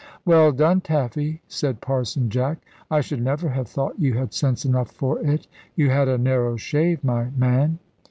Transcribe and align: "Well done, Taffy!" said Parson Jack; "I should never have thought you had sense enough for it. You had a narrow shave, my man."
"Well 0.25 0.51
done, 0.51 0.81
Taffy!" 0.81 1.43
said 1.47 1.79
Parson 1.79 2.31
Jack; 2.31 2.57
"I 2.89 3.01
should 3.01 3.21
never 3.21 3.49
have 3.49 3.67
thought 3.67 3.99
you 3.99 4.15
had 4.15 4.33
sense 4.33 4.65
enough 4.65 4.89
for 4.89 5.19
it. 5.19 5.45
You 5.75 5.91
had 5.91 6.07
a 6.07 6.17
narrow 6.17 6.55
shave, 6.57 7.03
my 7.03 7.25
man." 7.37 7.77